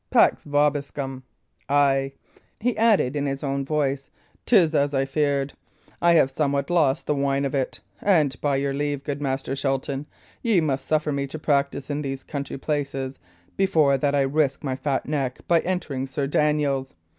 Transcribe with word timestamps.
Pax 0.09 0.45
vobiscum! 0.45 1.21
Ay," 1.69 2.13
he 2.59 2.75
added, 2.75 3.15
in 3.15 3.27
his 3.27 3.43
own 3.43 3.63
voice, 3.63 4.09
"'tis 4.47 4.73
as 4.73 4.95
I 4.95 5.05
feared; 5.05 5.53
I 6.01 6.13
have 6.13 6.31
somewhat 6.31 6.71
lost 6.71 7.05
the 7.05 7.13
whine 7.13 7.45
of 7.45 7.53
it; 7.53 7.81
and 8.01 8.35
by 8.41 8.55
your 8.55 8.73
leave, 8.73 9.03
good 9.03 9.21
Master 9.21 9.55
Shelton, 9.55 10.07
ye 10.41 10.59
must 10.59 10.87
suffer 10.87 11.11
me 11.11 11.27
to 11.27 11.37
practise 11.37 11.91
in 11.91 12.01
these 12.01 12.23
country 12.23 12.57
places, 12.57 13.19
before 13.55 13.95
that 13.95 14.15
I 14.15 14.21
risk 14.21 14.63
my 14.63 14.75
fat 14.75 15.05
neck 15.05 15.37
by 15.47 15.59
entering 15.59 16.07
Sir 16.07 16.25
Daniel's. 16.25 16.95